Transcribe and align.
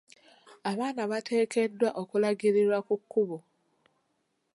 Abaana 0.71 1.01
bateekeddwa 1.11 1.89
okulagirirwa 2.01 2.79
ku 2.87 2.95
kkubo. 3.01 3.37